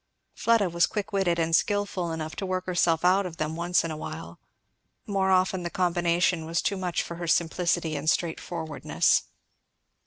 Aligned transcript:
Fleda 0.33 0.67
was 0.67 0.87
quick 0.87 1.13
witted 1.13 1.37
and 1.37 1.55
skilful 1.55 2.11
enough 2.11 2.35
to 2.37 2.43
work 2.47 2.65
herself 2.65 3.05
out 3.05 3.27
of 3.27 3.37
them 3.37 3.55
once 3.55 3.83
in 3.83 3.91
a 3.91 3.95
while; 3.97 4.39
more 5.05 5.29
often 5.29 5.61
the 5.61 5.69
combination 5.69 6.43
was 6.47 6.59
too 6.59 6.75
much 6.75 7.03
for 7.03 7.17
her 7.17 7.27
simplicity 7.27 7.95
and 7.95 8.09
straight 8.09 8.39
forwardness. 8.39 9.25